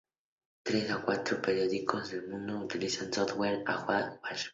Tres 0.63 0.81
de 0.81 0.87
cada 0.87 1.03
cuatro 1.03 1.39
periódicos 1.39 2.09
del 2.09 2.27
mundo 2.27 2.57
utilizan 2.59 3.13
software 3.13 3.59
de 3.59 3.63
Agfa 3.67 3.99
Graphics. 3.99 4.49